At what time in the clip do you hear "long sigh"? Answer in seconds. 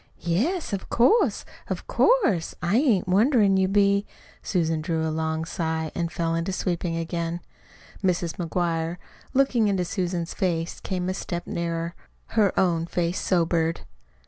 5.13-5.91